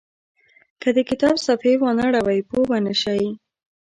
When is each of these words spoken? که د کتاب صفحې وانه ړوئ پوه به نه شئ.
که 0.81 0.89
د 0.95 0.99
کتاب 1.09 1.35
صفحې 1.45 1.73
وانه 1.81 2.05
ړوئ 2.13 2.39
پوه 2.49 2.63
به 2.69 2.77
نه 2.85 2.93
شئ. 3.01 3.23